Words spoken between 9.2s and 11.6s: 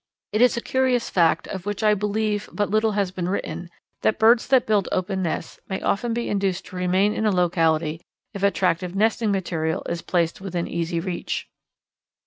material is placed within easy reach.